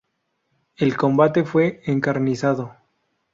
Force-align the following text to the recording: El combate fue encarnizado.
El 0.77 0.97
combate 0.97 1.43
fue 1.43 1.83
encarnizado. 1.85 2.73